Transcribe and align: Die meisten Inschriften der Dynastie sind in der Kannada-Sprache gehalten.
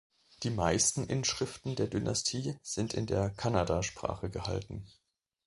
Die 0.41 0.49
meisten 0.49 1.05
Inschriften 1.05 1.75
der 1.75 1.85
Dynastie 1.85 2.55
sind 2.63 2.95
in 2.95 3.05
der 3.05 3.29
Kannada-Sprache 3.29 4.31
gehalten. 4.31 4.87